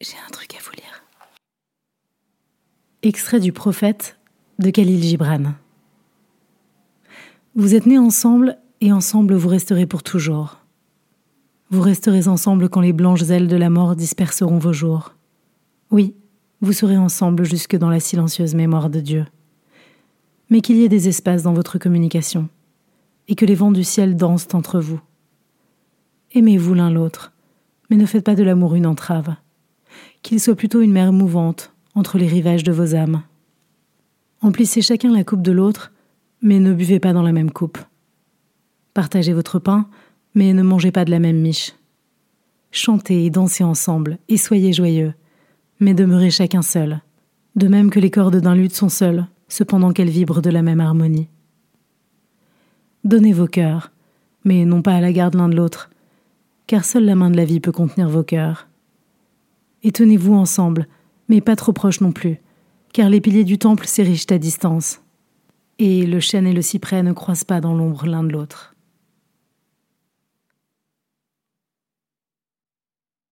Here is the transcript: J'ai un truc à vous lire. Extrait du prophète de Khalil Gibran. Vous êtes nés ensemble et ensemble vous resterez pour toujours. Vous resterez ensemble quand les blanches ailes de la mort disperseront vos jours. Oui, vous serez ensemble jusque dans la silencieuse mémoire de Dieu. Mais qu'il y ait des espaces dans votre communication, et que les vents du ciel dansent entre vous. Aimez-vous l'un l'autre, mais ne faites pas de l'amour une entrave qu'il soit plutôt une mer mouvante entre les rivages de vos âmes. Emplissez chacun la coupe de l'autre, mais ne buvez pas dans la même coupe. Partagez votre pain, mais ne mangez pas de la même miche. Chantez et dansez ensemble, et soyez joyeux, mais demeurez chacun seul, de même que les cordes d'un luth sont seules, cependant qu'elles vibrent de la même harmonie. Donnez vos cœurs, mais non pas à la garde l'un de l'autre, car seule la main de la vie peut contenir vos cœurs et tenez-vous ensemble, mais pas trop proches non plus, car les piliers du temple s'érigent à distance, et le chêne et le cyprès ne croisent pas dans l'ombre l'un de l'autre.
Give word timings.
J'ai 0.00 0.16
un 0.24 0.30
truc 0.30 0.54
à 0.54 0.58
vous 0.62 0.70
lire. 0.76 1.02
Extrait 3.02 3.40
du 3.40 3.52
prophète 3.52 4.16
de 4.60 4.70
Khalil 4.70 5.02
Gibran. 5.02 5.54
Vous 7.56 7.74
êtes 7.74 7.86
nés 7.86 7.98
ensemble 7.98 8.58
et 8.80 8.92
ensemble 8.92 9.34
vous 9.34 9.48
resterez 9.48 9.86
pour 9.86 10.04
toujours. 10.04 10.58
Vous 11.70 11.80
resterez 11.80 12.28
ensemble 12.28 12.68
quand 12.68 12.80
les 12.80 12.92
blanches 12.92 13.28
ailes 13.28 13.48
de 13.48 13.56
la 13.56 13.70
mort 13.70 13.96
disperseront 13.96 14.58
vos 14.58 14.72
jours. 14.72 15.16
Oui, 15.90 16.14
vous 16.60 16.72
serez 16.72 16.96
ensemble 16.96 17.44
jusque 17.44 17.74
dans 17.76 17.90
la 17.90 17.98
silencieuse 17.98 18.54
mémoire 18.54 18.90
de 18.90 19.00
Dieu. 19.00 19.26
Mais 20.48 20.60
qu'il 20.60 20.76
y 20.76 20.84
ait 20.84 20.88
des 20.88 21.08
espaces 21.08 21.42
dans 21.42 21.54
votre 21.54 21.78
communication, 21.78 22.48
et 23.26 23.34
que 23.34 23.44
les 23.44 23.56
vents 23.56 23.72
du 23.72 23.82
ciel 23.82 24.14
dansent 24.14 24.54
entre 24.54 24.78
vous. 24.78 25.00
Aimez-vous 26.34 26.74
l'un 26.74 26.90
l'autre, 26.90 27.32
mais 27.90 27.96
ne 27.96 28.06
faites 28.06 28.24
pas 28.24 28.36
de 28.36 28.44
l'amour 28.44 28.76
une 28.76 28.86
entrave 28.86 29.34
qu'il 30.22 30.40
soit 30.40 30.54
plutôt 30.54 30.80
une 30.80 30.92
mer 30.92 31.12
mouvante 31.12 31.72
entre 31.94 32.18
les 32.18 32.26
rivages 32.26 32.64
de 32.64 32.72
vos 32.72 32.94
âmes. 32.94 33.22
Emplissez 34.40 34.82
chacun 34.82 35.12
la 35.12 35.24
coupe 35.24 35.42
de 35.42 35.52
l'autre, 35.52 35.92
mais 36.42 36.60
ne 36.60 36.72
buvez 36.72 37.00
pas 37.00 37.12
dans 37.12 37.22
la 37.22 37.32
même 37.32 37.50
coupe. 37.50 37.78
Partagez 38.94 39.32
votre 39.32 39.58
pain, 39.58 39.88
mais 40.34 40.52
ne 40.52 40.62
mangez 40.62 40.92
pas 40.92 41.04
de 41.04 41.10
la 41.10 41.18
même 41.18 41.40
miche. 41.40 41.74
Chantez 42.70 43.24
et 43.24 43.30
dansez 43.30 43.64
ensemble, 43.64 44.18
et 44.28 44.36
soyez 44.36 44.72
joyeux, 44.72 45.14
mais 45.80 45.94
demeurez 45.94 46.30
chacun 46.30 46.62
seul, 46.62 47.00
de 47.56 47.68
même 47.68 47.90
que 47.90 48.00
les 48.00 48.10
cordes 48.10 48.36
d'un 48.36 48.54
luth 48.54 48.74
sont 48.74 48.88
seules, 48.88 49.26
cependant 49.48 49.92
qu'elles 49.92 50.10
vibrent 50.10 50.42
de 50.42 50.50
la 50.50 50.62
même 50.62 50.80
harmonie. 50.80 51.28
Donnez 53.04 53.32
vos 53.32 53.46
cœurs, 53.46 53.90
mais 54.44 54.64
non 54.64 54.82
pas 54.82 54.94
à 54.94 55.00
la 55.00 55.12
garde 55.12 55.34
l'un 55.34 55.48
de 55.48 55.56
l'autre, 55.56 55.90
car 56.66 56.84
seule 56.84 57.04
la 57.04 57.14
main 57.14 57.30
de 57.30 57.36
la 57.36 57.44
vie 57.44 57.60
peut 57.60 57.72
contenir 57.72 58.08
vos 58.08 58.22
cœurs 58.22 58.68
et 59.82 59.92
tenez-vous 59.92 60.34
ensemble, 60.34 60.86
mais 61.28 61.40
pas 61.40 61.56
trop 61.56 61.72
proches 61.72 62.00
non 62.00 62.12
plus, 62.12 62.38
car 62.92 63.10
les 63.10 63.20
piliers 63.20 63.44
du 63.44 63.58
temple 63.58 63.86
s'érigent 63.86 64.26
à 64.30 64.38
distance, 64.38 65.00
et 65.78 66.06
le 66.06 66.20
chêne 66.20 66.46
et 66.46 66.52
le 66.52 66.62
cyprès 66.62 67.02
ne 67.02 67.12
croisent 67.12 67.44
pas 67.44 67.60
dans 67.60 67.74
l'ombre 67.74 68.06
l'un 68.06 68.24
de 68.24 68.32
l'autre. 68.32 68.74